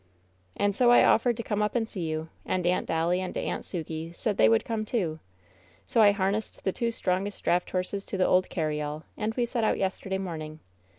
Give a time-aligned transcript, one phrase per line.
[0.57, 2.29] "And so I offered to come up and see you.
[2.43, 5.19] And Aunt Dolly and Aunt Sukey said they would come, too.
[5.85, 9.45] So I harnessed the two strongest draft horses to the old car ryall, and we
[9.45, 10.59] set out yesterday morning.